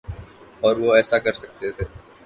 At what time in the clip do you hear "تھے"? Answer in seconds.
1.71-1.85